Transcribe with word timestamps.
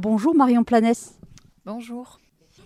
Bonjour 0.00 0.32
Marion 0.32 0.62
Planès. 0.62 1.18
Bonjour. 1.66 2.20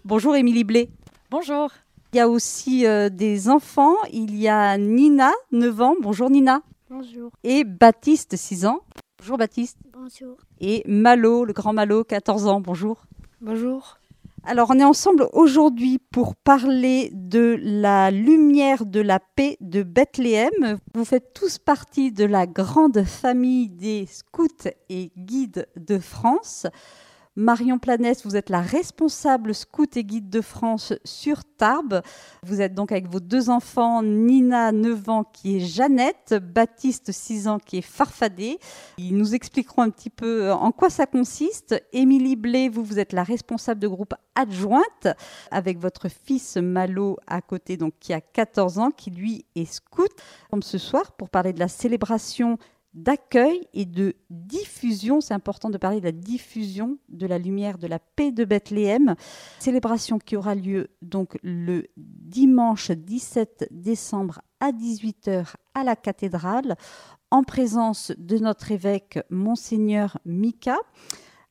Bonjour 0.05 0.37
Émilie 0.37 0.65
Blé. 0.65 0.91
Bonjour. 1.31 1.71
Il 2.13 2.19
y 2.19 2.21
a 2.21 2.29
aussi 2.29 2.85
euh, 2.85 3.09
des 3.09 3.49
enfants. 3.49 3.95
Il 4.13 4.37
y 4.37 4.49
a 4.49 4.77
Nina, 4.77 5.33
9 5.51 5.81
ans. 5.81 5.95
Bonjour 5.99 6.29
Nina. 6.29 6.61
Bonjour. 6.91 7.31
Et 7.43 7.65
Baptiste, 7.65 8.37
6 8.37 8.67
ans. 8.67 8.81
Bonjour 9.19 9.39
Baptiste. 9.39 9.79
Bonjour. 9.95 10.37
Et 10.61 10.83
Malo, 10.87 11.47
le 11.47 11.55
grand 11.55 11.73
Malo, 11.73 12.05
14 12.05 12.49
ans. 12.49 12.61
Bonjour. 12.61 13.07
Bonjour. 13.41 13.97
Alors 14.45 14.69
on 14.69 14.79
est 14.79 14.85
ensemble 14.85 15.27
aujourd'hui 15.33 15.99
pour 15.99 16.37
parler 16.37 17.13
de 17.15 17.59
la 17.63 18.11
lumière 18.11 18.85
de 18.85 19.01
la 19.01 19.21
paix 19.21 19.57
de 19.63 19.83
Bethléem. 19.83 20.77
Vous 20.95 21.07
faites 21.07 21.33
tous 21.33 21.57
partie 21.57 22.13
de 22.13 22.27
la 22.27 22.47
grande 22.47 23.05
famille 23.05 23.71
des 23.71 24.05
scouts 24.05 24.69
et 24.91 25.13
guides 25.17 25.67
de 25.77 25.99
France. 25.99 26.67
Marion 27.35 27.79
Planès, 27.79 28.27
vous 28.27 28.37
êtes 28.37 28.51
la 28.51 28.61
responsable 28.61 29.55
scout 29.55 29.97
et 29.97 30.05
guide 30.05 30.29
de 30.29 30.43
France 30.43 30.93
sur 31.03 31.45
Tarbes. 31.45 32.03
Vous 32.43 32.61
êtes 32.61 32.75
donc 32.75 32.93
avec 32.93 33.09
vos 33.09 33.21
deux 33.21 33.49
enfants, 33.49 34.03
Nina, 34.03 34.71
9 34.71 35.09
ans, 35.09 35.25
qui 35.25 35.57
est 35.57 35.61
Jeannette, 35.61 36.35
Baptiste, 36.35 37.11
6 37.11 37.49
ans, 37.49 37.59
qui 37.59 37.79
est 37.79 37.83
Farfadé. 37.83 38.59
Ils 38.99 39.17
nous 39.17 39.35
expliqueront 39.35 39.81
un 39.81 39.89
petit 39.89 40.11
peu 40.11 40.49
euh, 40.49 40.55
en 40.55 40.73
quoi 40.73 40.91
ça 40.91 41.07
consiste. 41.07 41.83
Émilie 41.95 42.37
Blé, 42.37 42.69
vous, 42.69 42.85
vous 42.85 42.99
êtes 42.99 43.15
la 43.15 43.23
responsable 43.23 43.81
de 43.81 43.89
groupe 43.89 44.13
adjointe, 44.35 45.09
avec 45.51 45.79
votre 45.79 46.09
fils 46.11 46.59
Malo 46.59 47.17
à 47.27 47.41
côté, 47.41 47.79
donc 47.79 47.95
qui 47.99 48.13
a 48.13 48.21
14 48.21 48.79
ans, 48.79 48.91
qui 48.91 49.11
lui 49.11 49.47
est 49.55 49.73
scout. 49.73 50.11
Comme 50.51 50.63
ce 50.63 50.77
soir, 50.77 51.13
pour 51.13 51.31
parler 51.31 51.55
de 51.55 51.61
la 51.61 51.69
célébration 51.69 52.59
d'accueil 52.95 53.67
et 53.73 53.85
de 53.85 54.15
diffusion. 54.31 55.21
C'est 55.21 55.35
important 55.35 55.71
de 55.71 55.79
parler 55.79 56.01
de 56.01 56.05
la 56.05 56.13
diffusion 56.13 56.99
de 57.09 57.27
la 57.27 57.39
lumière 57.39 57.79
de 57.79 57.87
la 57.87 57.99
paix 57.99 58.33
de 58.33 58.45
Bethléem. 58.45 59.15
Célébration 59.59 60.19
qui 60.19 60.37
aura 60.37 60.55
lieu 60.55 60.89
donc 61.01 61.39
le 61.43 61.87
dimanche 61.97 62.91
17 62.91 63.69
décembre 63.71 64.43
à 64.61 64.73
18h 64.73 65.55
à 65.75 65.85
la 65.85 65.97
cathédrale 65.97 66.77
en 67.31 67.43
présence 67.43 68.13
de 68.19 68.39
notre 68.39 68.73
évêque 68.73 69.19
Monseigneur 69.31 70.19
Mika. 70.27 70.77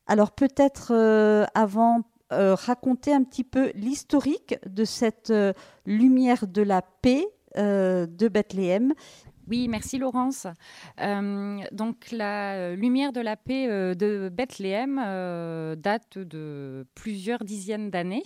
Alors 0.06 0.32
peut-être 0.32 0.94
euh, 0.94 1.46
avant 1.56 2.02
euh, 2.32 2.56
raconter 2.56 3.14
un 3.14 3.24
petit 3.24 3.44
peu 3.44 3.72
l'historique 3.74 4.56
de 4.68 4.86
cette 4.86 5.32
euh, 5.32 5.54
lumière 5.86 6.48
de 6.48 6.62
la 6.62 6.82
paix 6.82 7.26
de 7.54 8.30
Bethléem 8.30 8.94
oui, 9.50 9.68
merci 9.68 9.98
Laurence. 9.98 10.48
Euh, 11.00 11.60
donc 11.72 12.12
la 12.12 12.54
euh, 12.54 12.76
lumière 12.76 13.12
de 13.12 13.22
la 13.22 13.36
paix 13.36 13.68
euh, 13.70 13.96
de 13.96 14.30
Bethléem 14.30 14.98
date 15.78 16.18
de 16.18 16.86
plusieurs 16.96 17.44
dizaines 17.44 17.90
d'années. 17.90 18.24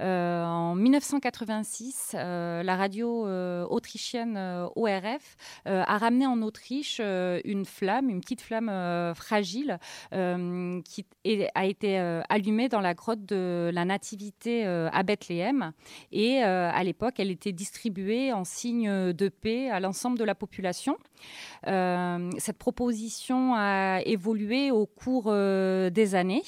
en 0.00 0.74
1986, 0.74 2.10
la 2.14 2.76
radio 2.76 3.26
autrichienne 3.66 4.36
ORF 4.76 5.36
a 5.64 5.98
ramené 5.98 6.26
en 6.26 6.42
Autriche 6.42 7.00
une 7.00 7.64
flamme, 7.64 8.08
une 8.08 8.20
petite 8.20 8.40
flamme 8.40 9.14
fragile 9.14 9.78
qui 10.10 11.06
a 11.54 11.64
été 11.64 11.98
allumée 12.28 12.68
dans 12.68 12.80
la 12.80 12.94
grotte 12.94 13.24
de 13.24 13.70
la 13.72 13.84
Nativité 13.84 14.64
à 14.66 15.02
Bethléem. 15.02 15.72
Et 16.10 16.42
à 16.42 16.82
l'époque, 16.84 17.14
elle 17.18 17.30
était 17.30 17.52
distribuée 17.52 18.32
en 18.32 18.44
signe 18.44 19.12
de 19.12 19.28
paix 19.28 19.70
à 19.70 19.80
l'ensemble 19.80 20.18
de 20.18 20.24
la 20.24 20.34
Euh, 21.66 22.30
cette 22.38 22.58
proposition 22.58 23.54
a 23.54 24.00
évolué 24.04 24.70
au 24.70 24.86
cours 24.86 25.26
euh, 25.28 25.90
des 25.90 26.14
années 26.14 26.42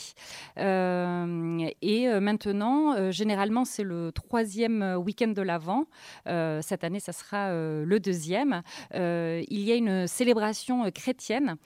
euh, 0.59 1.69
et 1.83 2.09
maintenant, 2.21 3.11
généralement, 3.11 3.65
c'est 3.65 3.83
le 3.83 4.13
troisième 4.13 4.97
week-end 5.05 5.29
de 5.29 5.43
l'Avent. 5.43 5.87
cette 6.27 6.85
année, 6.85 7.01
ça 7.01 7.13
sera 7.13 7.51
le 7.53 7.99
deuxième. 7.99 8.63
il 8.93 9.61
y 9.61 9.73
a 9.73 9.75
une 9.75 10.07
célébration 10.07 10.91
chrétienne 10.91 11.57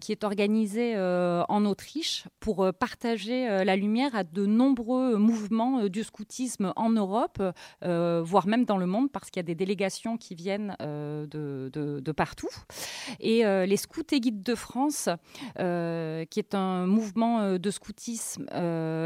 qui 0.00 0.12
est 0.12 0.24
organisée 0.24 0.96
en 0.96 1.64
Autriche 1.64 2.24
pour 2.40 2.72
partager 2.78 3.64
la 3.64 3.76
lumière 3.76 4.14
à 4.14 4.24
de 4.24 4.46
nombreux 4.46 5.16
mouvements 5.16 5.88
du 5.88 6.02
scoutisme 6.02 6.72
en 6.76 6.90
Europe, 6.90 7.42
voire 7.82 8.46
même 8.46 8.64
dans 8.64 8.78
le 8.78 8.86
monde, 8.86 9.10
parce 9.10 9.30
qu'il 9.30 9.40
y 9.40 9.44
a 9.44 9.46
des 9.46 9.54
délégations 9.54 10.16
qui 10.16 10.34
viennent 10.34 10.76
de, 10.80 11.63
de, 11.70 12.12
partout. 12.12 12.48
Et 13.20 13.44
euh, 13.44 13.66
les 13.66 13.76
Scouts 13.76 14.02
et 14.12 14.20
Guides 14.20 14.42
de 14.42 14.54
France, 14.54 15.08
euh, 15.58 16.24
qui 16.26 16.38
est 16.38 16.54
un 16.54 16.86
mouvement 16.86 17.40
euh, 17.40 17.58
de 17.58 17.70
scoutisme 17.70 18.46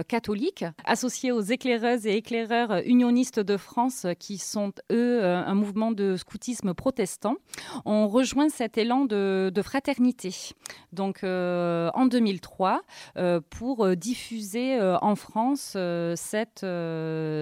catholique, 0.08 0.64
associé 0.84 1.32
aux 1.32 1.40
éclaireuses 1.40 2.06
et 2.06 2.16
éclaireurs 2.16 2.82
unionistes 2.84 3.40
de 3.40 3.56
France, 3.56 4.06
qui 4.18 4.38
sont, 4.38 4.72
eux, 4.92 5.24
un 5.24 5.54
mouvement 5.54 5.92
de 5.92 6.16
scoutisme 6.16 6.74
protestant, 6.74 7.36
ont 7.84 8.08
rejoint 8.08 8.48
cet 8.48 8.78
élan 8.78 9.04
de, 9.04 9.50
de 9.54 9.62
fraternité. 9.62 10.34
Donc, 10.92 11.20
en 11.24 12.06
2003, 12.06 12.82
pour 13.50 13.96
diffuser 13.96 14.78
en 14.80 15.14
France 15.16 15.76
cette, 16.16 16.66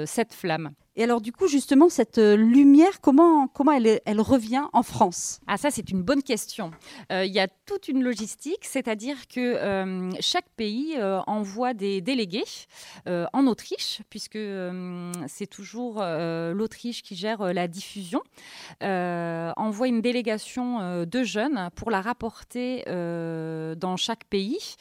cette 0.07 0.35
flamme. 0.35 0.71
Et 0.99 1.05
alors, 1.05 1.21
du 1.21 1.31
coup, 1.31 1.47
justement, 1.47 1.91
cette 1.91 2.17
euh, 2.17 2.37
lumière, 2.37 3.03
comment, 3.03 3.49
comment 3.49 3.73
elle, 3.73 4.21
revient 4.21 4.65
en 4.73 4.83
France? 4.83 5.41
Ah, 5.47 5.59
ça, 5.59 5.71
c'est 5.71 5.91
une 5.91 6.03
bonne 6.03 6.23
question. 6.23 6.71
Euh, 7.13 7.27
il 7.27 7.33
y 7.33 7.39
a 7.39 7.49
toute 7.67 7.89
une 7.89 8.03
logistique, 8.03 8.65
c'est-à-dire 8.65 9.29
que 9.29 9.41
euh, 9.41 10.11
chaque 10.21 10.49
pays 10.57 10.97
envoie 11.27 11.75
des 11.75 12.01
délégués 12.01 12.45
en 13.07 13.47
Autriche, 13.47 14.01
puisque 14.09 14.39
c'est 15.27 15.47
toujours 15.47 16.03
l'Autriche 16.03 17.03
qui 17.03 17.17
gère 17.17 17.53
la 17.53 17.69
diffusion, 17.69 18.23
envoie 18.81 19.89
une 19.89 20.01
délégation 20.01 21.05
de 21.05 21.25
jeunes 21.25 21.69
pour 21.75 21.91
la 21.91 22.01
rapporter 22.01 22.85
dans 22.87 23.97
chaque 23.97 24.25
pays, 24.25 24.77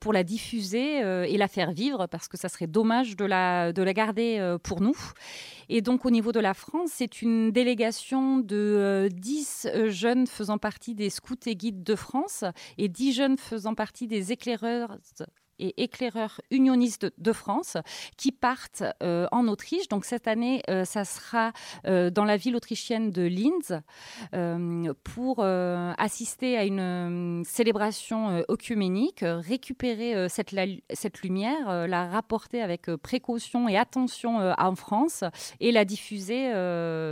pour 0.00 0.12
la 0.12 0.22
diffuser 0.22 0.98
et 0.98 1.36
la 1.36 1.48
faire 1.48 1.72
vivre, 1.72 2.06
parce 2.06 2.28
que 2.28 2.36
ça 2.36 2.48
serait 2.48 2.68
dommage 2.68 3.16
de 3.16 3.24
la, 3.24 3.72
de 3.72 3.82
la 3.82 3.92
garder 3.92 4.56
pour 4.62 4.80
nous. 4.80 4.96
Et 5.68 5.80
donc 5.80 6.04
au 6.04 6.10
niveau 6.10 6.32
de 6.32 6.40
la 6.40 6.54
France, 6.54 6.90
c'est 6.94 7.22
une 7.22 7.50
délégation 7.50 8.38
de 8.38 9.08
10 9.12 9.68
euh, 9.74 9.90
jeunes 9.90 10.26
faisant 10.26 10.58
partie 10.58 10.94
des 10.94 11.10
scouts 11.10 11.36
et 11.46 11.56
guides 11.56 11.82
de 11.82 11.94
France 11.94 12.44
et 12.78 12.88
10 12.88 13.12
jeunes 13.12 13.38
faisant 13.38 13.74
partie 13.74 14.06
des 14.06 14.32
éclaireurs 14.32 14.96
et 15.60 15.82
éclaireurs 15.82 16.40
unionistes 16.50 17.12
de 17.18 17.32
France 17.32 17.76
qui 18.16 18.32
partent 18.32 18.82
euh, 19.02 19.26
en 19.30 19.46
Autriche. 19.48 19.88
Donc 19.88 20.04
cette 20.04 20.26
année, 20.26 20.62
euh, 20.68 20.84
ça 20.84 21.04
sera 21.04 21.52
euh, 21.86 22.10
dans 22.10 22.24
la 22.24 22.36
ville 22.36 22.56
autrichienne 22.56 23.10
de 23.10 23.22
Linz 23.22 23.80
pour 25.04 25.40
assister 25.40 26.56
à 26.56 26.64
une 26.64 27.42
célébration 27.46 28.42
œcuménique, 28.48 29.22
récupérer 29.22 30.28
cette, 30.28 30.54
cette 30.92 31.22
lumière, 31.22 31.86
la 31.86 32.08
rapporter 32.08 32.62
avec 32.62 32.86
précaution 32.96 33.68
et 33.68 33.76
attention 33.76 34.38
en 34.56 34.74
France 34.74 35.24
et 35.60 35.72
la 35.72 35.84
diffuser 35.84 36.50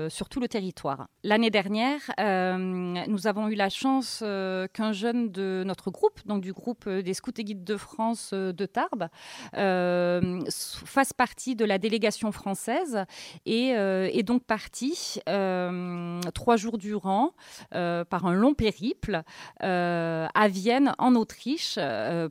sur 0.09 0.29
tout 0.29 0.41
le 0.41 0.49
territoire. 0.49 1.09
L'année 1.23 1.51
dernière, 1.51 2.01
nous 2.19 3.27
avons 3.27 3.49
eu 3.49 3.55
la 3.55 3.69
chance 3.69 4.19
qu'un 4.21 4.93
jeune 4.93 5.31
de 5.31 5.63
notre 5.67 5.91
groupe, 5.91 6.21
donc 6.27 6.43
du 6.43 6.53
groupe 6.53 6.89
des 6.89 7.15
scouts 7.15 7.33
et 7.37 7.45
guides 7.45 7.65
de 7.65 7.77
France, 7.77 8.33
de 8.53 8.67
Tarbes 8.67 9.09
euh, 9.57 10.41
fasse 10.51 11.13
partie 11.13 11.57
de 11.57 11.65
la 11.65 11.79
délégation 11.79 12.33
française 12.33 13.05
et 13.47 13.75
euh, 13.77 14.09
est 14.13 14.23
donc 14.23 14.45
parti 14.45 15.21
euh, 15.29 16.21
trois 16.35 16.57
jours 16.57 16.79
durant 16.79 17.33
par 17.71 18.27
un 18.27 18.35
long 18.35 18.55
périple 18.55 19.23
à 19.61 20.49
Vienne, 20.49 20.93
en 20.99 21.15
Autriche, 21.15 21.79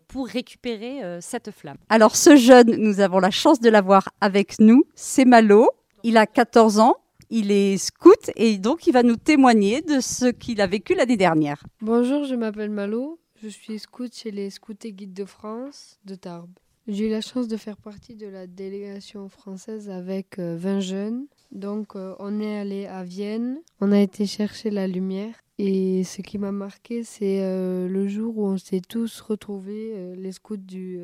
pour 0.07 0.27
récupérer 0.27 1.19
cette 1.21 1.51
flamme. 1.51 1.77
Alors 1.89 2.15
ce 2.15 2.35
jeune, 2.35 2.75
nous 2.77 2.99
avons 2.99 3.19
la 3.19 3.31
chance 3.31 3.59
de 3.59 3.69
l'avoir 3.69 4.09
avec 4.21 4.59
nous, 4.59 4.83
c'est 4.95 5.25
Malo. 5.25 5.69
Il 6.03 6.17
a 6.17 6.25
14 6.25 6.79
ans. 6.79 6.95
Il 7.29 7.51
est 7.51 7.77
scout 7.77 8.31
et 8.37 8.57
donc 8.57 8.87
il 8.87 8.93
va 8.93 9.03
nous 9.03 9.17
témoigner 9.17 9.81
de 9.81 9.99
ce 9.99 10.27
qu'il 10.27 10.61
a 10.61 10.67
vécu 10.67 10.95
l'année 10.95 11.17
dernière. 11.17 11.61
Bonjour, 11.81 12.23
je 12.23 12.35
m'appelle 12.35 12.69
Malo. 12.69 13.19
Je 13.43 13.49
suis 13.49 13.77
scout 13.77 14.11
chez 14.15 14.31
les 14.31 14.49
Scouts 14.49 14.73
et 14.83 14.91
Guides 14.91 15.13
de 15.13 15.23
France 15.23 15.99
de 16.05 16.15
Tarbes. 16.15 16.57
J'ai 16.87 17.05
eu 17.05 17.11
la 17.11 17.21
chance 17.21 17.47
de 17.47 17.55
faire 17.55 17.77
partie 17.77 18.15
de 18.15 18.25
la 18.25 18.47
délégation 18.47 19.29
française 19.29 19.91
avec 19.91 20.39
20 20.39 20.41
euh, 20.41 20.79
jeunes. 20.79 21.27
Donc 21.51 21.95
euh, 21.95 22.15
on 22.17 22.39
est 22.39 22.57
allé 22.57 22.87
à 22.87 23.03
Vienne, 23.03 23.59
on 23.79 23.91
a 23.91 23.99
été 23.99 24.25
chercher 24.25 24.71
la 24.71 24.87
lumière. 24.87 25.35
Et 25.59 26.03
ce 26.03 26.23
qui 26.23 26.39
m'a 26.39 26.51
marqué, 26.51 27.03
c'est 27.03 27.43
euh, 27.43 27.87
le 27.87 28.07
jour 28.07 28.39
où 28.39 28.47
on 28.47 28.57
s'est 28.57 28.81
tous 28.81 29.21
retrouvés, 29.21 30.15
les 30.15 30.31
scouts 30.31 30.57
du, 30.57 30.99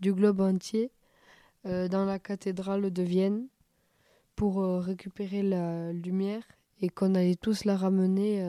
du 0.00 0.14
globe 0.14 0.40
entier, 0.40 0.90
dans 1.64 2.06
la 2.06 2.18
cathédrale 2.18 2.90
de 2.90 3.02
Vienne 3.02 3.46
pour 4.36 4.62
récupérer 4.82 5.42
la 5.42 5.92
lumière 5.92 6.44
et 6.80 6.88
qu'on 6.88 7.14
allait 7.14 7.36
tous 7.36 7.64
la 7.66 7.76
ramener 7.76 8.42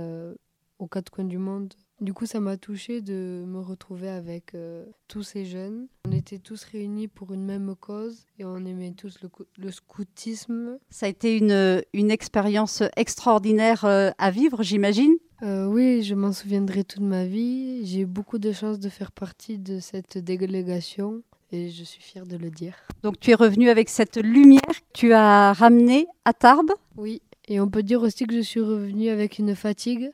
aux 0.80 0.88
quatre 0.88 1.10
coins 1.10 1.26
du 1.26 1.38
monde 1.38 1.74
Du 2.04 2.14
coup, 2.14 2.26
ça 2.26 2.42
m'a 2.42 2.58
touchée 2.58 3.00
de 3.00 3.46
me 3.48 3.62
retrouver 3.62 4.10
avec 4.10 4.56
euh, 4.56 4.84
tous 5.08 5.24
ces 5.24 5.46
jeunes. 5.46 5.88
On 6.06 6.12
était 6.12 6.38
tous 6.38 6.62
réunis 6.66 7.08
pour 7.08 7.32
une 7.32 7.46
même 7.46 7.76
cause 7.80 8.26
et 8.38 8.44
on 8.44 8.58
aimait 8.66 8.92
tous 8.92 9.20
le, 9.58 9.72
scoutisme. 9.72 10.80
Ça 10.90 11.06
a 11.06 11.10
été 11.10 11.38
une, 11.38 11.82
une 11.94 12.12
expérience 12.12 12.84
extraordinaire 12.98 13.86
euh, 13.86 14.12
à 14.18 14.32
vivre, 14.32 14.64
j'imagine? 14.64 15.14
Euh, 15.44 15.66
Oui, 15.66 16.04
je 16.04 16.14
m'en 16.14 16.34
souviendrai 16.34 16.84
toute 16.84 17.04
ma 17.04 17.24
vie. 17.24 17.86
J'ai 17.86 18.02
eu 18.02 18.06
beaucoup 18.06 18.38
de 18.38 18.52
chance 18.52 18.80
de 18.80 18.90
faire 18.90 19.14
partie 19.14 19.58
de 19.58 19.80
cette 19.80 20.18
délégation 20.18 21.24
et 21.54 21.70
je 21.70 21.86
suis 21.86 22.02
fière 22.02 22.26
de 22.26 22.36
le 22.36 22.50
dire. 22.50 22.76
Donc 23.04 23.18
tu 23.22 23.32
es 23.32 23.36
revenu 23.36 23.70
avec 23.70 23.88
cette 23.88 24.18
lumière 24.18 24.60
que 24.68 24.92
tu 24.94 25.14
as 25.14 25.54
ramenée 25.54 26.08
à 26.26 26.34
Tarbes? 26.34 26.74
Oui, 26.98 27.22
et 27.48 27.62
on 27.62 27.70
peut 27.70 27.82
dire 27.82 28.02
aussi 28.02 28.26
que 28.26 28.36
je 28.36 28.42
suis 28.42 28.60
revenue 28.60 29.08
avec 29.08 29.40
une 29.40 29.56
fatigue 29.56 30.12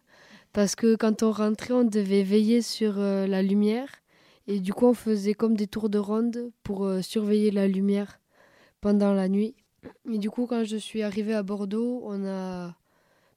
parce 0.53 0.75
que 0.75 0.95
quand 0.95 1.23
on 1.23 1.31
rentrait, 1.31 1.73
on 1.73 1.83
devait 1.83 2.23
veiller 2.23 2.61
sur 2.61 2.99
euh, 2.99 3.27
la 3.27 3.41
lumière 3.41 3.89
et 4.47 4.59
du 4.59 4.73
coup 4.73 4.87
on 4.87 4.93
faisait 4.93 5.33
comme 5.33 5.55
des 5.55 5.67
tours 5.67 5.89
de 5.89 5.99
ronde 5.99 6.51
pour 6.63 6.85
euh, 6.85 7.01
surveiller 7.01 7.51
la 7.51 7.67
lumière 7.67 8.19
pendant 8.81 9.13
la 9.13 9.29
nuit. 9.29 9.55
Et 10.11 10.17
du 10.17 10.29
coup 10.29 10.47
quand 10.47 10.63
je 10.63 10.77
suis 10.77 11.03
arrivée 11.03 11.33
à 11.35 11.43
Bordeaux, 11.43 12.01
on 12.03 12.25
a 12.25 12.75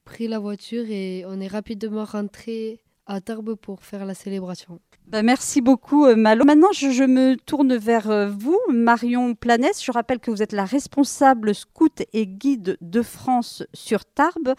pris 0.05 0.27
la 0.27 0.39
voiture 0.39 0.85
et 0.89 1.23
on 1.27 1.39
est 1.39 1.47
rapidement 1.47 2.03
rentré 2.03 2.82
à 3.05 3.21
Tarbes 3.21 3.55
pour 3.55 3.83
faire 3.83 4.05
la 4.05 4.13
célébration. 4.13 4.79
Bah, 5.07 5.21
merci 5.21 5.59
beaucoup 5.61 6.05
euh, 6.05 6.15
Malo. 6.15 6.45
Maintenant, 6.45 6.71
je, 6.71 7.03
me 7.03 7.35
tourne 7.35 7.75
vers 7.75 8.09
euh, 8.09 8.29
vous, 8.29 8.57
Marion 8.71 9.35
Planès. 9.35 9.83
Je 9.83 9.91
rappelle 9.91 10.19
que 10.19 10.31
vous 10.31 10.41
êtes 10.41 10.53
la 10.53 10.63
responsable 10.63 11.53
scout 11.53 12.03
et 12.13 12.25
guide 12.25 12.77
de 12.79 13.01
France 13.01 13.63
sur 13.73 14.05
Tarbes. 14.05 14.53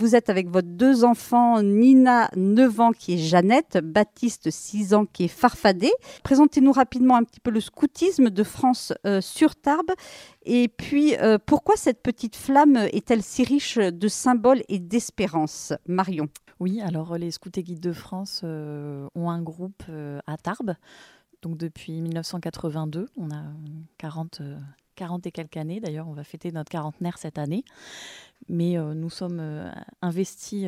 Vous 0.00 0.16
êtes 0.16 0.30
avec 0.30 0.48
vos 0.48 0.62
deux 0.62 1.04
enfants, 1.04 1.62
Nina, 1.62 2.30
9 2.34 2.80
ans, 2.80 2.92
qui 2.92 3.14
est 3.14 3.18
Jeannette, 3.18 3.78
Baptiste, 3.82 4.50
6 4.50 4.94
ans, 4.94 5.04
qui 5.04 5.24
est 5.24 5.28
Farfadé. 5.28 5.90
Présentez-nous 6.24 6.72
rapidement 6.72 7.16
un 7.16 7.24
petit 7.24 7.40
peu 7.40 7.50
le 7.50 7.60
scoutisme 7.60 8.30
de 8.30 8.42
France 8.42 8.94
euh, 9.06 9.20
sur 9.20 9.54
Tarbes. 9.54 9.92
Et 10.42 10.68
puis, 10.68 11.14
pourquoi 11.44 11.76
cette 11.76 12.02
petite 12.02 12.34
flamme 12.34 12.76
est-elle 12.92 13.22
si 13.22 13.44
riche 13.44 13.76
de 13.76 14.08
symboles 14.08 14.62
et 14.70 14.78
d'espérance 14.78 15.74
Marion? 15.86 16.30
Oui, 16.60 16.82
alors 16.82 17.16
les 17.16 17.30
Scouts 17.30 17.50
et 17.56 17.62
Guides 17.62 17.80
de 17.80 17.89
France 17.92 18.42
euh, 18.44 19.08
ont 19.14 19.30
un 19.30 19.42
groupe 19.42 19.82
euh, 19.88 20.20
à 20.26 20.36
Tarbes. 20.36 20.74
Donc 21.42 21.56
depuis 21.56 22.00
1982, 22.00 23.08
on 23.16 23.30
a 23.30 23.44
40, 23.98 24.42
40 24.96 25.26
euh, 25.26 25.28
et 25.28 25.32
quelques 25.32 25.56
années. 25.56 25.80
D'ailleurs, 25.80 26.08
on 26.08 26.12
va 26.12 26.24
fêter 26.24 26.52
notre 26.52 26.70
quarantenaire 26.70 27.18
cette 27.18 27.38
année. 27.38 27.64
Mais 28.48 28.76
nous 28.94 29.10
sommes 29.10 29.70
investis 30.02 30.66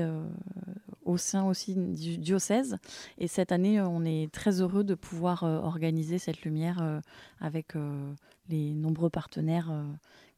au 1.05 1.17
sein 1.17 1.45
aussi 1.45 1.75
du 1.75 2.17
diocèse. 2.17 2.77
Et 3.19 3.27
cette 3.27 3.51
année, 3.51 3.81
on 3.81 4.05
est 4.05 4.33
très 4.33 4.61
heureux 4.61 4.85
de 4.85 4.95
pouvoir 4.95 5.43
organiser 5.43 6.19
cette 6.19 6.43
lumière 6.43 7.01
avec 7.41 7.75
les 8.49 8.75
nombreux 8.75 9.11
partenaires 9.11 9.73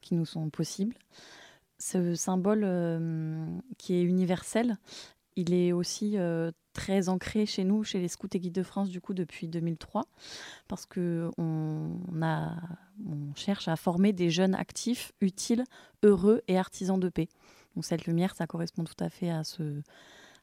qui 0.01 0.15
nous 0.15 0.25
sont 0.25 0.49
possibles 0.49 0.95
ce 1.77 2.15
symbole 2.15 2.61
qui 3.77 3.95
est 3.95 4.01
universel, 4.01 4.77
il 5.35 5.53
est 5.53 5.71
aussi 5.71 6.17
euh, 6.17 6.51
très 6.73 7.09
ancré 7.09 7.45
chez 7.45 7.63
nous, 7.63 7.83
chez 7.83 7.99
les 7.99 8.07
Scouts 8.07 8.27
et 8.33 8.39
Guides 8.39 8.53
de 8.53 8.63
France, 8.63 8.89
du 8.89 9.01
coup, 9.01 9.13
depuis 9.13 9.47
2003, 9.47 10.05
parce 10.67 10.85
qu'on 10.85 11.31
on 11.37 11.91
on 12.21 13.35
cherche 13.35 13.67
à 13.67 13.75
former 13.75 14.13
des 14.13 14.29
jeunes 14.29 14.55
actifs, 14.55 15.11
utiles, 15.21 15.63
heureux 16.03 16.41
et 16.47 16.57
artisans 16.57 16.99
de 16.99 17.09
paix. 17.09 17.27
Donc 17.75 17.85
cette 17.85 18.05
lumière, 18.05 18.35
ça 18.35 18.47
correspond 18.47 18.83
tout 18.83 19.03
à 19.03 19.09
fait 19.09 19.29
à 19.29 19.43
ce, 19.43 19.81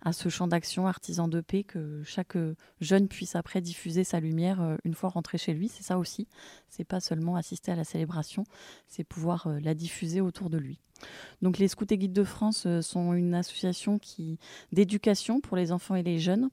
à 0.04 0.12
ce 0.12 0.28
champ 0.28 0.48
d'action 0.48 0.86
artisan 0.88 1.28
de 1.28 1.40
paix, 1.40 1.62
que 1.62 2.02
chaque 2.04 2.36
jeune 2.80 3.06
puisse 3.06 3.36
après 3.36 3.60
diffuser 3.60 4.02
sa 4.02 4.18
lumière 4.18 4.60
euh, 4.60 4.76
une 4.84 4.94
fois 4.94 5.08
rentré 5.08 5.38
chez 5.38 5.54
lui. 5.54 5.68
C'est 5.68 5.84
ça 5.84 5.96
aussi. 5.96 6.26
C'est 6.68 6.84
pas 6.84 7.00
seulement 7.00 7.36
assister 7.36 7.70
à 7.70 7.76
la 7.76 7.84
célébration, 7.84 8.44
c'est 8.88 9.04
pouvoir 9.04 9.46
euh, 9.46 9.60
la 9.60 9.74
diffuser 9.74 10.20
autour 10.20 10.50
de 10.50 10.58
lui. 10.58 10.80
Donc 11.40 11.58
les 11.58 11.68
Scouts 11.68 11.86
et 11.90 11.98
Guides 11.98 12.12
de 12.12 12.24
France 12.24 12.64
euh, 12.66 12.82
sont 12.82 13.14
une 13.14 13.34
association 13.34 13.98
qui 14.00 14.38
d'éducation 14.72 15.40
pour 15.40 15.56
les 15.56 15.70
enfants 15.70 15.94
et 15.94 16.02
les 16.02 16.18
jeunes, 16.18 16.50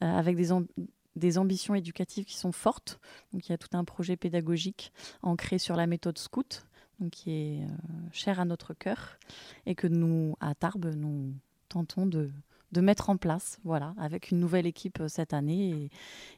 avec 0.00 0.36
des, 0.36 1.38
ambitions 1.38 1.74
éducatives 1.74 2.24
qui 2.24 2.36
sont 2.36 2.52
fortes. 2.52 3.00
Donc 3.32 3.48
il 3.48 3.52
y 3.52 3.54
a 3.54 3.58
tout 3.58 3.76
un 3.76 3.84
projet 3.84 4.16
pédagogique 4.16 4.92
ancré 5.22 5.58
sur 5.58 5.76
la 5.76 5.86
méthode 5.86 6.18
scout, 6.18 6.66
qui 7.10 7.30
est 7.32 7.66
cher 8.12 8.40
à 8.40 8.44
notre 8.44 8.74
cœur 8.74 9.18
et 9.66 9.74
que 9.74 9.88
nous, 9.88 10.36
à 10.40 10.54
Tarbes, 10.54 10.94
nous 10.94 11.34
tentons 11.68 12.06
de, 12.06 12.30
de 12.72 12.80
mettre 12.80 13.10
en 13.10 13.16
place, 13.16 13.58
voilà, 13.64 13.94
avec 13.98 14.30
une 14.30 14.40
nouvelle 14.40 14.66
équipe 14.66 15.00
euh, 15.00 15.08
cette 15.08 15.32
année 15.32 15.90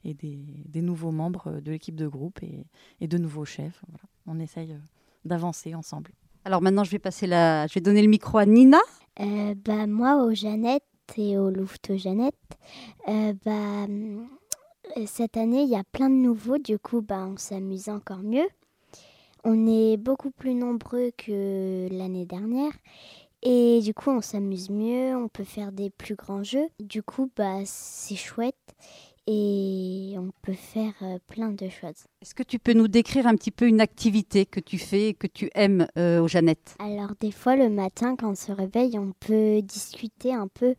et, 0.04 0.14
des, 0.14 0.82
nouveaux 0.82 1.10
membres 1.10 1.48
euh, 1.48 1.60
de 1.60 1.70
l'équipe 1.72 1.96
de 1.96 2.06
groupe 2.06 2.40
et, 2.42 3.06
de 3.06 3.18
nouveaux 3.18 3.44
chefs. 3.44 3.82
On 4.26 4.38
essaye 4.38 4.72
euh, 4.72 4.78
d'avancer 5.24 5.74
ensemble. 5.74 6.12
Alors 6.44 6.62
maintenant, 6.62 6.84
je 6.84 6.90
vais 6.90 6.98
passer 6.98 7.26
la, 7.26 7.66
je 7.66 7.74
vais 7.74 7.80
donner 7.80 8.02
le 8.02 8.08
micro 8.08 8.38
à 8.38 8.46
Nina. 8.46 8.78
bah 9.18 9.86
moi, 9.86 10.24
aux 10.24 10.32
Jeannette 10.32 10.84
et 11.16 11.36
au 11.36 11.50
Louveteau 11.50 11.96
Jeannette, 11.96 12.34
bah 13.44 13.86
cette 15.06 15.36
année, 15.36 15.62
il 15.64 15.68
y 15.68 15.76
a 15.76 15.84
plein 15.84 16.08
de 16.08 16.14
nouveaux. 16.14 16.56
Du 16.56 16.78
coup, 16.78 17.02
bah 17.02 17.26
on 17.30 17.36
s'amuse 17.36 17.90
encore 17.90 18.22
mieux. 18.22 18.48
On 19.44 19.66
est 19.66 19.98
beaucoup 19.98 20.30
plus 20.30 20.54
nombreux 20.54 21.10
que 21.16 21.88
l'année 21.90 22.24
dernière 22.24 22.72
et 23.42 23.80
du 23.80 23.94
coup, 23.94 24.10
on 24.10 24.20
s'amuse 24.20 24.70
mieux, 24.70 25.16
on 25.16 25.28
peut 25.28 25.44
faire 25.44 25.72
des 25.72 25.90
plus 25.90 26.14
grands 26.14 26.42
jeux. 26.42 26.68
Du 26.78 27.02
coup, 27.02 27.30
bah, 27.36 27.60
c'est 27.64 28.16
chouette 28.16 28.56
et 29.26 30.14
on 30.18 30.30
peut 30.42 30.54
faire 30.54 30.92
euh, 31.02 31.18
plein 31.28 31.50
de 31.50 31.68
choses. 31.68 32.06
Est-ce 32.20 32.34
que 32.34 32.42
tu 32.42 32.58
peux 32.58 32.72
nous 32.72 32.88
décrire 32.88 33.26
un 33.26 33.36
petit 33.36 33.50
peu 33.50 33.66
une 33.66 33.80
activité 33.80 34.44
que 34.44 34.60
tu 34.60 34.76
fais 34.76 35.08
et 35.08 35.14
que 35.14 35.26
tu 35.26 35.50
aimes 35.54 35.86
euh, 35.96 36.20
aux 36.20 36.28
Jeannettes 36.28 36.74
Alors 36.78 37.12
des 37.20 37.30
fois 37.30 37.54
le 37.54 37.68
matin 37.68 38.16
quand 38.16 38.30
on 38.30 38.34
se 38.34 38.50
réveille, 38.50 38.98
on 38.98 39.12
peut 39.20 39.62
discuter 39.62 40.34
un 40.34 40.48
peu. 40.48 40.74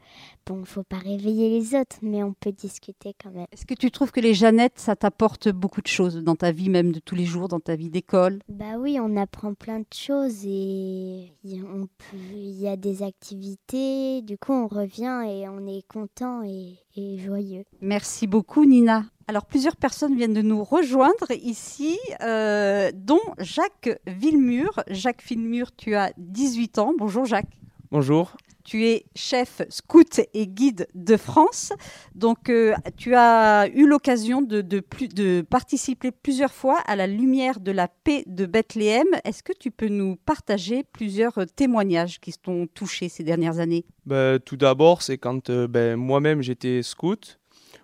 Bon, 0.52 0.60
il 0.60 0.66
faut 0.66 0.84
pas 0.84 0.98
réveiller 0.98 1.50
les 1.50 1.76
autres, 1.76 1.96
mais 2.02 2.24
on 2.24 2.34
peut 2.34 2.52
discuter 2.52 3.16
quand 3.24 3.32
même. 3.32 3.46
Est-ce 3.54 3.66
que 3.66 3.74
tu 3.74 3.90
trouves 3.90 4.12
que 4.12 4.20
les 4.20 4.34
Jeannettes, 4.34 4.80
ça 4.80 4.98
t'apporte 4.98 5.48
beaucoup 5.48 5.82
de 5.82 5.88
choses 5.88 6.18
dans 6.18 6.36
ta 6.36 6.52
vie 6.52 6.70
même 6.70 6.92
de 6.92 7.00
tous 7.00 7.16
les 7.16 7.24
jours, 7.24 7.48
dans 7.48 7.62
ta 7.62 7.78
vie 7.78 7.90
d'école? 7.90 8.40
Bah 8.50 8.78
oui, 8.78 8.98
on 9.00 9.16
apprend 9.16 9.54
plein 9.54 9.80
de 9.80 9.86
choses 9.96 10.44
et 10.46 11.32
on 11.46 11.84
peut... 11.84 12.18
il 12.34 12.60
y 12.60 12.68
a 12.68 12.76
des 12.76 13.02
activités. 13.02 14.22
Du 14.24 14.38
coup, 14.38 14.52
on 14.52 14.68
revient 14.68 15.24
et 15.26 15.48
on 15.48 15.66
est 15.68 15.88
content 15.88 16.44
et, 16.44 16.80
et 16.98 17.18
joyeux. 17.20 17.64
Merci 17.80 18.28
beaucoup 18.28 18.66
Nina. 18.66 19.06
Alors 19.30 19.46
plusieurs 19.46 19.78
personnes 19.78 20.18
viennent 20.18 20.34
de 20.34 20.42
nous 20.42 20.66
rejoindre 20.66 21.32
ici, 21.32 21.98
euh, 22.20 22.92
dont 22.94 23.22
Jacques 23.40 24.02
Villemur. 24.06 24.84
Jacques 24.90 25.24
Villemur, 25.24 25.74
tu 25.78 25.96
as 25.96 26.12
18 26.18 26.78
ans. 26.78 26.94
Bonjour 26.98 27.24
Jacques. 27.24 27.58
Bonjour. 27.90 28.36
Tu 28.64 28.86
es 28.86 29.06
chef 29.16 29.62
scout 29.70 30.22
et 30.34 30.48
guide 30.48 30.88
de 30.94 31.18
France. 31.18 31.74
Donc, 32.16 32.50
euh, 32.50 32.74
tu 32.98 33.16
as 33.16 33.68
eu 33.74 33.88
l'occasion 33.88 34.42
de, 34.42 35.42
participer 35.42 36.12
plusieurs 36.12 36.54
fois 36.54 36.80
à 36.86 36.96
la 36.96 37.08
lumière 37.08 37.60
de 37.60 37.72
la 37.72 37.88
paix 37.88 38.24
de 38.28 38.46
Bethléem. 38.46 39.08
Est-ce 39.24 39.44
que 39.44 39.54
tu 39.54 39.72
peux 39.72 39.88
nous 39.88 40.16
partager 40.16 40.84
plusieurs 40.84 41.46
témoignages 41.56 42.20
qui 42.20 42.34
t'ont 42.34 42.68
touché 42.68 43.10
ces 43.10 43.24
dernières 43.24 43.60
années? 43.60 43.86
Ben, 44.06 44.40
Tout 44.40 44.58
d'abord, 44.58 45.02
c'est 45.02 45.18
quand 45.18 45.50
euh, 45.50 45.68
ben, 45.68 45.96
moi-même 45.96 46.42
j'étais 46.42 46.84
scout 46.84 47.40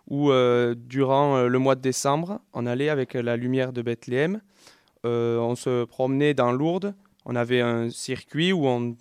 où 0.09 0.31
euh, 0.31 0.73
durant 0.75 1.43
le 1.43 1.59
mois 1.59 1.75
de 1.75 1.81
décembre, 1.81 2.39
on 2.53 2.65
allait 2.65 2.89
avec 2.89 3.13
la 3.13 3.35
lumière 3.35 3.73
de 3.73 3.81
Bethléem, 3.81 4.41
on 5.03 5.55
se 5.55 5.85
promenait 5.85 6.33
dans 6.33 6.51
Lourdes, 6.51 6.93
on 7.25 7.35
avait 7.35 7.59
un 7.59 7.89
circuit 7.89 8.53
où 8.53 8.65
on, 8.67 8.95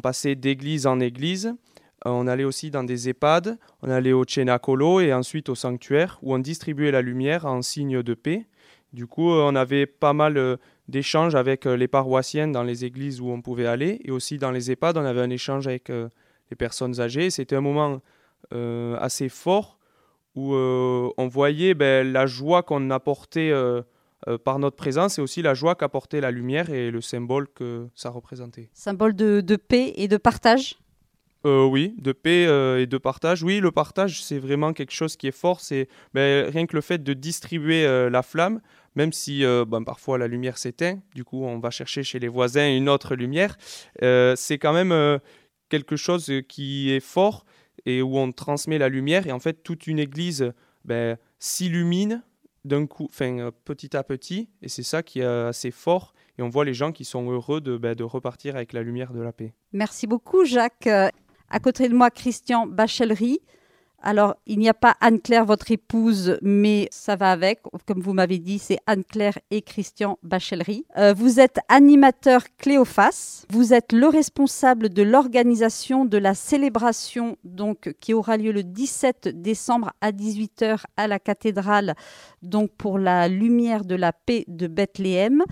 passait 0.00 0.34
d'église 0.34 0.86
en 0.86 1.00
église, 1.00 1.54
on 2.04 2.26
allait 2.26 2.44
aussi 2.44 2.70
dans 2.70 2.84
des 2.84 3.08
EHPAD, 3.08 3.58
on 3.82 3.90
allait 3.90 4.12
au 4.12 4.24
Cenacolo 4.24 5.00
et 5.00 5.12
ensuite 5.12 5.48
au 5.48 5.54
sanctuaire 5.54 6.18
où 6.22 6.34
on 6.34 6.38
distribuait 6.38 6.92
la 6.92 7.02
lumière 7.02 7.44
en 7.46 7.62
signe 7.62 8.02
de 8.02 8.14
paix. 8.14 8.46
Du 8.92 9.06
coup, 9.06 9.28
on 9.28 9.54
avait 9.56 9.86
pas 9.86 10.12
mal 10.12 10.58
d'échanges 10.86 11.34
avec 11.34 11.64
les 11.64 11.88
paroissiens 11.88 12.48
dans 12.48 12.62
les 12.62 12.84
églises 12.84 13.20
où 13.20 13.28
on 13.30 13.42
pouvait 13.42 13.66
aller 13.66 14.00
et 14.04 14.12
aussi 14.12 14.38
dans 14.38 14.52
les 14.52 14.70
EHPAD, 14.70 14.96
on 14.96 15.04
avait 15.04 15.20
un 15.20 15.30
échange 15.30 15.66
avec 15.66 15.88
les 15.88 16.56
personnes 16.56 17.00
âgées. 17.00 17.30
C'était 17.30 17.56
un 17.56 17.60
moment 17.60 18.00
assez 18.52 19.28
fort 19.28 19.78
où 20.38 20.54
euh, 20.54 21.10
on 21.18 21.26
voyait 21.26 21.74
ben, 21.74 22.12
la 22.12 22.26
joie 22.26 22.62
qu'on 22.62 22.90
apportait 22.90 23.50
euh, 23.50 23.82
euh, 23.82 23.82
par 24.44 24.58
notre 24.58 24.76
présence 24.76 25.18
et 25.18 25.22
aussi 25.22 25.42
la 25.42 25.54
joie 25.54 25.74
qu'apportait 25.74 26.20
la 26.20 26.30
lumière 26.30 26.70
et 26.70 26.90
le 26.90 27.00
symbole 27.00 27.48
que 27.48 27.88
ça 27.94 28.10
représentait. 28.10 28.68
Symbole 28.72 29.14
de, 29.14 29.56
paix 29.56 29.92
et 29.96 30.08
de 30.08 30.16
partage? 30.16 30.76
Oui, 31.44 31.94
de 31.98 32.12
paix 32.12 32.42
et 32.82 32.86
de 32.86 32.98
partage. 32.98 33.42
Oui, 33.42 33.60
le 33.60 33.70
partage, 33.70 34.22
c'est 34.22 34.38
vraiment 34.38 34.72
quelque 34.72 34.92
chose 34.92 35.16
qui 35.16 35.28
est 35.28 35.32
fort. 35.32 35.60
C'est 35.60 35.88
ben, 36.14 36.50
rien 36.50 36.66
que 36.66 36.74
le 36.74 36.82
fait 36.82 37.02
de 37.02 37.14
distribuer 37.14 37.84
la 38.10 38.22
flamme, 38.22 38.60
même 38.96 39.12
si 39.12 39.44
ben, 39.44 39.84
parfois 39.84 40.18
la 40.18 40.26
lumière 40.26 40.58
s'éteint, 40.58 40.98
du 41.14 41.24
coup 41.24 41.44
on 41.44 41.58
va 41.58 41.70
chercher 41.70 42.02
chez 42.02 42.18
les 42.18 42.28
voisins 42.28 42.68
une 42.68 42.88
autre 42.88 43.14
lumière, 43.14 43.56
c'est 44.00 44.58
quand 44.58 44.72
même 44.72 45.20
quelque 45.68 45.96
chose 45.96 46.32
qui 46.48 46.90
est 46.90 47.00
fort 47.00 47.44
et 47.86 48.02
où 48.02 48.18
on 48.18 48.32
transmet 48.32 48.78
la 48.78 48.88
lumière. 48.88 49.26
Et 49.26 49.32
en 49.32 49.38
fait, 49.38 49.62
toute 49.62 49.86
une 49.86 49.98
église 49.98 50.52
ben, 50.84 51.16
s'illumine 51.38 52.22
d'un 52.64 52.86
coup, 52.86 53.06
enfin, 53.08 53.50
petit 53.64 53.96
à 53.96 54.02
petit. 54.02 54.48
Et 54.62 54.68
c'est 54.68 54.82
ça 54.82 55.02
qui 55.02 55.20
est 55.20 55.24
assez 55.24 55.70
fort. 55.70 56.14
Et 56.38 56.42
on 56.42 56.48
voit 56.48 56.64
les 56.64 56.74
gens 56.74 56.92
qui 56.92 57.04
sont 57.04 57.30
heureux 57.30 57.60
de, 57.60 57.76
ben, 57.76 57.94
de 57.94 58.04
repartir 58.04 58.56
avec 58.56 58.72
la 58.72 58.82
lumière 58.82 59.12
de 59.12 59.20
la 59.20 59.32
paix. 59.32 59.54
Merci 59.72 60.06
beaucoup, 60.06 60.44
Jacques. 60.44 60.86
À 61.50 61.60
côté 61.60 61.88
de 61.88 61.94
moi, 61.94 62.10
Christian 62.10 62.66
Bachellery. 62.66 63.40
Alors, 64.00 64.36
il 64.46 64.60
n'y 64.60 64.68
a 64.68 64.74
pas 64.74 64.94
Anne-Claire, 65.00 65.44
votre 65.44 65.72
épouse, 65.72 66.38
mais 66.40 66.88
ça 66.92 67.16
va 67.16 67.32
avec. 67.32 67.60
Comme 67.84 68.00
vous 68.00 68.12
m'avez 68.12 68.38
dit, 68.38 68.60
c'est 68.60 68.78
Anne-Claire 68.86 69.38
et 69.50 69.60
Christian 69.60 70.18
Bachellery. 70.22 70.84
Euh, 70.96 71.12
vous 71.12 71.40
êtes 71.40 71.58
animateur 71.68 72.42
Cléophas. 72.58 73.44
Vous 73.50 73.74
êtes 73.74 73.92
le 73.92 74.06
responsable 74.06 74.88
de 74.90 75.02
l'organisation 75.02 76.04
de 76.04 76.16
la 76.16 76.34
célébration 76.34 77.36
donc, 77.42 77.92
qui 78.00 78.14
aura 78.14 78.36
lieu 78.36 78.52
le 78.52 78.62
17 78.62 79.28
décembre 79.42 79.92
à 80.00 80.12
18h 80.12 80.84
à 80.96 81.08
la 81.08 81.18
cathédrale, 81.18 81.94
donc 82.42 82.70
pour 82.78 82.98
la 82.98 83.26
lumière 83.26 83.84
de 83.84 83.96
la 83.96 84.12
paix 84.12 84.44
de 84.46 84.68
Bethléem. 84.68 85.42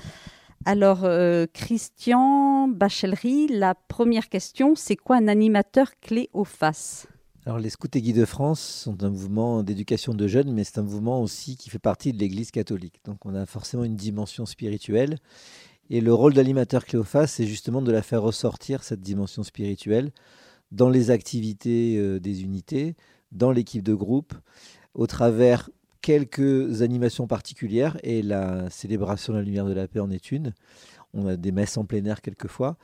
Alors, 0.64 1.00
euh, 1.02 1.46
Christian 1.52 2.68
Bachellery, 2.68 3.48
la 3.48 3.74
première 3.74 4.28
question, 4.28 4.74
c'est 4.76 4.96
quoi 4.96 5.16
un 5.16 5.28
animateur 5.28 5.92
Cléophas? 6.00 7.06
Alors, 7.46 7.60
les 7.60 7.70
Scouts 7.70 7.86
et 7.94 8.02
Guides 8.02 8.18
de 8.18 8.24
France 8.24 8.60
sont 8.60 9.04
un 9.04 9.08
mouvement 9.08 9.62
d'éducation 9.62 10.14
de 10.14 10.26
jeunes, 10.26 10.52
mais 10.52 10.64
c'est 10.64 10.78
un 10.78 10.82
mouvement 10.82 11.22
aussi 11.22 11.56
qui 11.56 11.70
fait 11.70 11.78
partie 11.78 12.12
de 12.12 12.18
l'Église 12.18 12.50
catholique. 12.50 12.98
Donc, 13.04 13.24
on 13.24 13.36
a 13.36 13.46
forcément 13.46 13.84
une 13.84 13.94
dimension 13.94 14.46
spirituelle. 14.46 15.18
Et 15.88 16.00
le 16.00 16.12
rôle 16.12 16.34
d'animateur 16.34 16.84
Cléophas, 16.84 17.28
c'est 17.28 17.46
justement 17.46 17.82
de 17.82 17.92
la 17.92 18.02
faire 18.02 18.20
ressortir, 18.20 18.82
cette 18.82 19.00
dimension 19.00 19.44
spirituelle, 19.44 20.10
dans 20.72 20.88
les 20.88 21.12
activités 21.12 21.96
euh, 21.98 22.18
des 22.18 22.42
unités, 22.42 22.96
dans 23.30 23.52
l'équipe 23.52 23.84
de 23.84 23.94
groupe, 23.94 24.34
au 24.94 25.06
travers 25.06 25.70
quelques 26.00 26.82
animations 26.82 27.28
particulières, 27.28 27.96
et 28.02 28.22
la 28.22 28.68
célébration 28.70 29.34
de 29.34 29.38
la 29.38 29.44
lumière 29.44 29.66
de 29.66 29.72
la 29.72 29.86
paix 29.86 30.00
en 30.00 30.10
est 30.10 30.32
une. 30.32 30.52
On 31.14 31.28
a 31.28 31.36
des 31.36 31.52
messes 31.52 31.76
en 31.76 31.84
plein 31.84 32.04
air 32.06 32.22
quelquefois, 32.22 32.76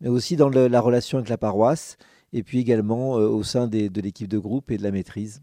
mais 0.00 0.08
aussi 0.08 0.36
dans 0.36 0.48
la 0.48 0.80
relation 0.80 1.18
avec 1.18 1.28
la 1.28 1.36
paroisse 1.36 1.98
et 2.36 2.42
puis 2.42 2.58
également 2.58 3.18
euh, 3.18 3.28
au 3.28 3.42
sein 3.42 3.66
de 3.66 4.00
l'équipe 4.00 4.28
de 4.28 4.38
groupe 4.38 4.70
et 4.70 4.76
de 4.76 4.82
la 4.82 4.90
maîtrise. 4.90 5.40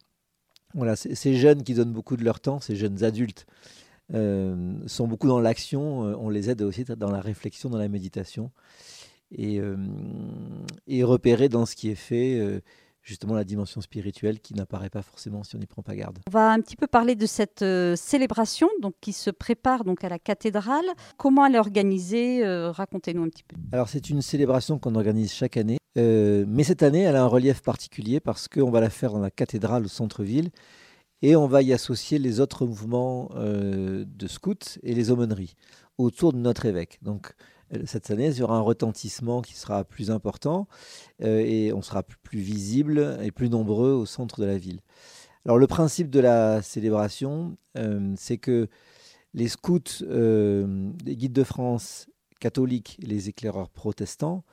Voilà, 0.75 0.95
ces 0.95 1.35
jeunes 1.35 1.63
qui 1.63 1.73
donnent 1.73 1.91
beaucoup 1.91 2.17
de 2.17 2.23
leur 2.23 2.39
temps, 2.39 2.59
ces 2.59 2.75
jeunes 2.75 3.03
adultes, 3.03 3.47
euh, 4.13 4.75
sont 4.85 5.07
beaucoup 5.07 5.27
dans 5.27 5.39
l'action. 5.39 6.05
Euh, 6.05 6.15
on 6.19 6.29
les 6.29 6.51
aide 6.51 6.62
aussi 6.62 6.83
dans 6.83 7.12
la 7.12 7.19
réflexion, 7.19 7.69
dans 7.69 7.79
la 7.79 7.89
méditation, 7.89 8.51
et, 9.35 9.59
et 10.85 11.03
repérer 11.03 11.50
dans 11.50 11.65
ce 11.65 11.75
qui 11.75 11.89
est 11.89 11.95
fait 11.95 12.62
justement 13.03 13.36
la 13.36 13.43
dimension 13.43 13.81
spirituelle 13.81 14.39
qui 14.39 14.53
n'apparaît 14.55 14.89
pas 14.89 15.01
forcément 15.01 15.43
si 15.43 15.55
on 15.55 15.60
n'y 15.60 15.67
prend 15.67 15.83
pas 15.83 15.95
garde. 15.95 16.19
On 16.27 16.31
va 16.31 16.51
un 16.51 16.60
petit 16.62 16.75
peu 16.75 16.88
parler 16.88 17.15
de 17.15 17.25
cette 17.25 17.62
euh, 17.62 17.95
célébration 17.95 18.69
donc, 18.81 18.95
qui 19.01 19.13
se 19.13 19.29
prépare 19.29 19.83
donc 19.83 20.03
à 20.03 20.10
la 20.10 20.19
cathédrale. 20.19 20.86
Comment 21.17 21.45
elle 21.45 21.55
est 21.55 21.60
organisée 21.60 22.45
euh, 22.45 22.72
Racontez-nous 22.72 23.24
un 23.24 23.29
petit 23.29 23.43
peu. 23.43 23.57
Alors 23.72 23.89
c'est 23.89 24.10
une 24.10 24.22
célébration 24.22 24.79
qu'on 24.79 24.95
organise 24.95 25.33
chaque 25.33 25.57
année, 25.57 25.77
euh, 25.98 26.45
mais 26.48 26.63
cette 26.63 26.81
année 26.81 27.01
elle 27.01 27.17
a 27.17 27.24
un 27.24 27.27
relief 27.27 27.62
particulier 27.62 28.19
parce 28.19 28.48
qu'on 28.48 28.72
va 28.72 28.79
la 28.79 28.89
faire 28.89 29.12
dans 29.12 29.19
la 29.19 29.31
cathédrale 29.31 29.86
au 29.86 29.89
centre-ville 29.89 30.50
et 31.22 31.36
on 31.36 31.48
va 31.48 31.62
y 31.62 31.74
associer 31.74 32.19
les 32.19 32.39
autres 32.39 32.65
mouvements 32.65 33.29
de 33.33 34.27
scouts 34.27 34.77
et 34.81 34.93
les 34.93 35.10
aumôneries 35.10 35.55
autour 35.98 36.33
de 36.33 36.38
notre 36.38 36.65
évêque. 36.65 37.00
Donc 37.01 37.33
cette 37.86 38.12
année, 38.12 38.27
il 38.27 38.38
y 38.38 38.42
aura 38.42 38.58
un 38.58 38.62
retentissement 38.62 39.42
qui 39.42 39.56
sera 39.56 39.84
plus 39.84 40.12
important 40.12 40.68
euh, 41.22 41.39
et 41.39 41.74
on 41.74 41.82
sera 41.82 42.03
plus 42.03 42.39
visible 42.39 43.18
et 43.22 43.32
plus 43.32 43.50
nombreux 43.50 43.92
au 43.92 44.06
centre 44.06 44.39
de 44.39 44.46
la 44.46 44.58
ville. 44.58 44.82
Alors 45.46 45.58
le 45.58 45.68
principe 45.68 46.10
de 46.10 46.20
la 46.20 46.62
célébration, 46.62 47.58
euh, 47.77 48.13
c'est 48.18 48.38
que 48.38 48.68
les 49.34 49.48
scouts, 49.48 49.80
les 50.01 51.15
guides 51.15 51.34
de 51.34 51.44
France 51.44 52.08
catholiques 52.39 53.00
et 53.01 53.08
les 53.08 53.30
éclaireurs 53.30 53.70
protestants 53.70 54.44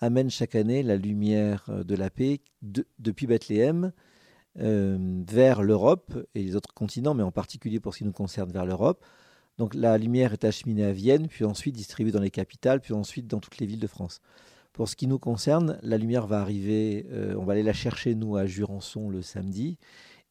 amènent 0.00 0.30
chaque 0.30 0.54
année 0.54 0.82
la 0.82 0.96
lumière 0.96 1.70
de 1.84 1.94
la 1.94 2.08
paix 2.08 2.40
depuis 2.62 3.26
Bethléem 3.26 3.92
vers 4.56 5.62
l'Europe 5.62 6.14
et 6.34 6.42
les 6.42 6.56
autres 6.56 6.72
continents, 6.72 7.12
mais 7.12 7.22
en 7.22 7.30
particulier 7.30 7.78
pour 7.78 7.92
ce 7.92 7.98
qui 7.98 8.04
nous 8.04 8.12
concerne 8.12 8.50
vers 8.50 8.64
l'Europe, 8.64 9.04
donc 9.58 9.74
la 9.74 9.98
lumière 9.98 10.32
est 10.32 10.44
acheminée 10.44 10.84
à 10.84 10.92
Vienne, 10.92 11.28
puis 11.28 11.44
ensuite 11.44 11.74
distribuée 11.74 12.12
dans 12.12 12.20
les 12.20 12.30
capitales, 12.30 12.80
puis 12.80 12.94
ensuite 12.94 13.26
dans 13.26 13.40
toutes 13.40 13.58
les 13.58 13.66
villes 13.66 13.80
de 13.80 13.86
France. 13.86 14.20
Pour 14.72 14.88
ce 14.88 14.96
qui 14.96 15.06
nous 15.06 15.18
concerne, 15.18 15.78
la 15.82 15.98
lumière 15.98 16.26
va 16.26 16.40
arriver, 16.40 17.06
euh, 17.10 17.34
on 17.38 17.44
va 17.44 17.52
aller 17.52 17.62
la 17.62 17.74
chercher 17.74 18.14
nous 18.14 18.36
à 18.36 18.46
Jurançon 18.46 19.10
le 19.10 19.20
samedi, 19.20 19.76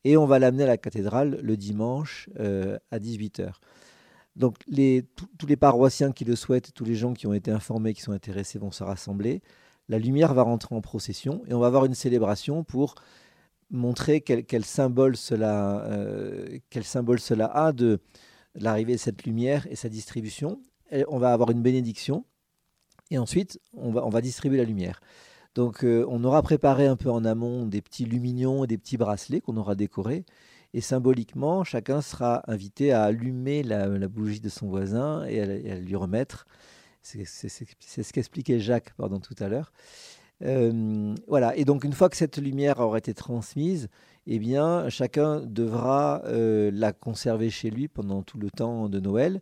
et 0.03 0.17
on 0.17 0.25
va 0.25 0.39
l'amener 0.39 0.63
à 0.63 0.67
la 0.67 0.77
cathédrale 0.77 1.39
le 1.43 1.57
dimanche 1.57 2.27
euh, 2.39 2.79
à 2.89 2.97
18h. 2.97 3.53
Donc 4.35 4.57
tous 5.37 5.47
les 5.47 5.57
paroissiens 5.57 6.11
qui 6.11 6.25
le 6.25 6.35
souhaitent, 6.35 6.73
tous 6.73 6.85
les 6.85 6.95
gens 6.95 7.13
qui 7.13 7.27
ont 7.27 7.33
été 7.33 7.51
informés, 7.51 7.93
qui 7.93 8.01
sont 8.01 8.13
intéressés 8.13 8.57
vont 8.57 8.71
se 8.71 8.83
rassembler. 8.83 9.41
La 9.89 9.99
lumière 9.99 10.33
va 10.33 10.41
rentrer 10.43 10.73
en 10.73 10.81
procession 10.81 11.43
et 11.47 11.53
on 11.53 11.59
va 11.59 11.67
avoir 11.67 11.85
une 11.85 11.93
célébration 11.93 12.63
pour 12.63 12.95
montrer 13.69 14.21
quel, 14.21 14.65
symbole, 14.65 15.17
cela, 15.17 15.85
euh, 15.85 16.59
quel 16.69 16.83
symbole 16.83 17.19
cela 17.19 17.45
a 17.45 17.71
de, 17.73 17.99
l'arrivée 18.55 18.93
de 18.93 18.99
cette 18.99 19.23
lumière 19.23 19.67
et 19.69 19.75
sa 19.75 19.89
distribution. 19.89 20.61
on 21.07 21.19
va 21.19 21.33
avoir 21.33 21.51
une 21.51 21.61
bénédiction 21.61 22.25
et 23.11 23.17
ensuite 23.17 23.59
on 23.73 23.91
va, 23.91 24.21
distribuer 24.21 24.57
la 24.57 24.63
lumière. 24.63 25.01
Donc 25.53 25.83
euh, 25.83 26.05
on 26.09 26.23
aura 26.23 26.41
préparé 26.41 26.87
un 26.87 26.95
peu 26.95 27.11
en 27.11 27.25
amont 27.25 27.65
des 27.65 27.81
petits 27.81 28.05
lumignons 28.05 28.63
et 28.63 28.67
des 28.67 28.77
petits 28.77 28.97
bracelets 28.97 29.41
qu'on 29.41 29.57
aura 29.57 29.75
décorés. 29.75 30.25
Et 30.73 30.79
symboliquement, 30.79 31.65
chacun 31.65 32.01
sera 32.01 32.43
invité 32.49 32.93
à 32.93 33.03
allumer 33.03 33.61
la, 33.61 33.89
bougie 34.07 34.39
de 34.39 34.47
son 34.47 34.69
voisin 34.69 35.25
et 35.25 35.41
à, 35.41 35.75
lui 35.75 35.95
remettre. 35.97 36.47
C'est 37.01 37.25
ce 37.25 38.13
qu'expliquait 38.13 38.59
Jacques 38.59 38.93
pendant 38.95 39.19
tout 39.19 39.35
à 39.39 39.49
l'heure. 39.49 39.73
Euh, 40.43 41.13
voilà. 41.27 41.55
Et 41.57 41.65
donc 41.65 41.83
une 41.83 41.91
fois 41.91 42.07
que 42.07 42.15
cette 42.15 42.37
lumière 42.37 42.79
aura 42.79 42.99
été 42.99 43.13
transmise, 43.13 43.89
eh 44.27 44.39
bien, 44.39 44.87
chacun 44.89 45.41
devra 45.41 46.21
euh, 46.25 46.69
la 46.73 46.93
conserver 46.93 47.49
chez 47.49 47.69
lui 47.69 47.87
pendant 47.87 48.21
tout 48.21 48.37
le 48.37 48.49
temps 48.49 48.89
de 48.89 48.99
Noël 48.99 49.41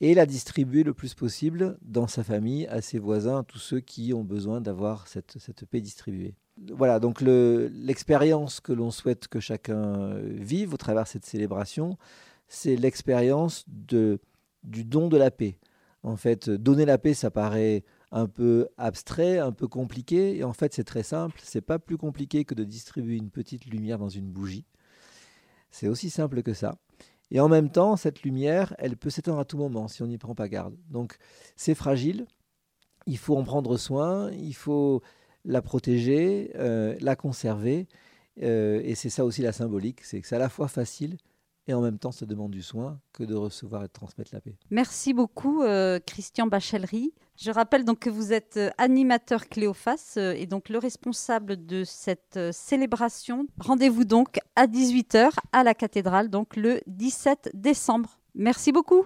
et 0.00 0.14
la 0.14 0.26
distribuer 0.26 0.82
le 0.82 0.94
plus 0.94 1.14
possible 1.14 1.78
dans 1.82 2.06
sa 2.06 2.24
famille, 2.24 2.66
à 2.68 2.80
ses 2.80 2.98
voisins, 2.98 3.40
à 3.40 3.42
tous 3.42 3.58
ceux 3.58 3.80
qui 3.80 4.12
ont 4.14 4.24
besoin 4.24 4.60
d'avoir 4.60 5.06
cette, 5.06 5.36
paix 5.70 5.80
distribuée. 5.80 6.34
Voilà, 6.72 6.98
donc 7.00 7.20
l'expérience 7.20 8.60
que 8.60 8.72
l'on 8.72 8.90
souhaite 8.90 9.28
que 9.28 9.40
chacun 9.40 10.14
vive 10.22 10.74
au 10.74 10.76
travers 10.76 11.04
de 11.04 11.08
cette 11.08 11.26
célébration, 11.26 11.96
c'est 12.48 12.76
l'expérience 12.76 13.64
du 13.68 14.84
don 14.84 15.08
de 15.08 15.16
la 15.16 15.30
paix. 15.30 15.58
En 16.02 16.16
fait, 16.16 16.48
donner 16.48 16.86
la 16.86 16.98
paix, 16.98 17.14
ça 17.14 17.30
paraît 17.30 17.84
un 18.12 18.26
peu 18.26 18.68
abstrait, 18.76 19.38
un 19.38 19.52
peu 19.52 19.68
compliqué. 19.68 20.36
Et 20.36 20.44
en 20.44 20.52
fait, 20.52 20.74
c'est 20.74 20.84
très 20.84 21.02
simple. 21.02 21.40
C'est 21.42 21.60
pas 21.60 21.78
plus 21.78 21.96
compliqué 21.96 22.44
que 22.44 22.54
de 22.54 22.64
distribuer 22.64 23.16
une 23.16 23.30
petite 23.30 23.66
lumière 23.66 23.98
dans 23.98 24.08
une 24.08 24.30
bougie. 24.30 24.64
C'est 25.70 25.88
aussi 25.88 26.10
simple 26.10 26.42
que 26.42 26.54
ça. 26.54 26.76
Et 27.30 27.40
en 27.40 27.48
même 27.48 27.70
temps, 27.70 27.96
cette 27.96 28.22
lumière, 28.22 28.74
elle 28.78 28.96
peut 28.96 29.10
s'éteindre 29.10 29.38
à 29.38 29.44
tout 29.44 29.56
moment 29.56 29.86
si 29.86 30.02
on 30.02 30.06
n'y 30.06 30.18
prend 30.18 30.34
pas 30.34 30.48
garde. 30.48 30.74
Donc, 30.90 31.16
c'est 31.56 31.76
fragile. 31.76 32.26
Il 33.06 33.18
faut 33.18 33.36
en 33.36 33.44
prendre 33.44 33.76
soin. 33.76 34.32
Il 34.32 34.54
faut 34.54 35.02
la 35.44 35.62
protéger, 35.62 36.50
euh, 36.56 36.96
la 37.00 37.14
conserver. 37.14 37.86
Euh, 38.42 38.80
et 38.84 38.94
c'est 38.94 39.10
ça 39.10 39.24
aussi 39.24 39.42
la 39.42 39.52
symbolique. 39.52 40.02
C'est 40.02 40.20
que 40.20 40.26
c'est 40.26 40.36
à 40.36 40.40
la 40.40 40.48
fois 40.48 40.66
facile 40.66 41.18
et 41.70 41.74
en 41.74 41.80
même 41.80 41.98
temps, 41.98 42.10
ça 42.10 42.26
demande 42.26 42.50
du 42.50 42.62
soin 42.62 42.98
que 43.12 43.22
de 43.22 43.34
recevoir 43.34 43.84
et 43.84 43.86
de 43.86 43.92
transmettre 43.92 44.30
la 44.34 44.40
paix. 44.40 44.56
Merci 44.70 45.14
beaucoup, 45.14 45.62
euh, 45.62 46.00
Christian 46.04 46.48
Bachellery. 46.48 47.14
Je 47.36 47.52
rappelle 47.52 47.84
donc 47.84 48.00
que 48.00 48.10
vous 48.10 48.32
êtes 48.32 48.56
euh, 48.56 48.70
animateur 48.76 49.48
Cléophas 49.48 50.14
euh, 50.16 50.34
et 50.36 50.46
donc 50.46 50.68
le 50.68 50.78
responsable 50.78 51.64
de 51.64 51.84
cette 51.84 52.38
célébration. 52.50 53.46
Rendez-vous 53.60 54.04
donc 54.04 54.40
à 54.56 54.66
18h 54.66 55.30
à 55.52 55.62
la 55.62 55.74
cathédrale, 55.74 56.28
donc 56.28 56.56
le 56.56 56.80
17 56.88 57.50
décembre. 57.54 58.18
Merci 58.34 58.72
beaucoup. 58.72 59.04